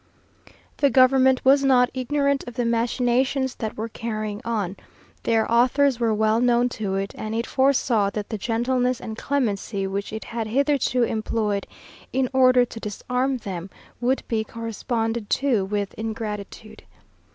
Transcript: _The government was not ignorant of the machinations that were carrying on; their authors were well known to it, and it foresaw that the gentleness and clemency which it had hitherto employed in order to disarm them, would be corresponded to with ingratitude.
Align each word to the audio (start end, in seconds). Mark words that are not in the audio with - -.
_The 0.79 0.91
government 0.91 1.45
was 1.45 1.63
not 1.63 1.91
ignorant 1.93 2.43
of 2.47 2.55
the 2.55 2.65
machinations 2.65 3.53
that 3.57 3.77
were 3.77 3.87
carrying 3.87 4.41
on; 4.43 4.75
their 5.21 5.45
authors 5.51 5.99
were 5.99 6.11
well 6.11 6.41
known 6.41 6.69
to 6.69 6.95
it, 6.95 7.13
and 7.15 7.35
it 7.35 7.45
foresaw 7.45 8.09
that 8.09 8.29
the 8.29 8.37
gentleness 8.39 8.99
and 8.99 9.15
clemency 9.15 9.85
which 9.85 10.11
it 10.11 10.23
had 10.23 10.47
hitherto 10.47 11.03
employed 11.03 11.67
in 12.11 12.31
order 12.33 12.65
to 12.65 12.79
disarm 12.79 13.37
them, 13.37 13.69
would 13.99 14.23
be 14.27 14.43
corresponded 14.43 15.29
to 15.29 15.65
with 15.65 15.93
ingratitude. 15.93 16.81